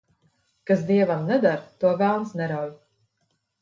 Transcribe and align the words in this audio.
Kas 0.69 0.81
dievam 0.87 1.23
neder, 1.33 1.63
to 1.79 1.95
velns 2.03 2.37
nerauj. 2.43 2.77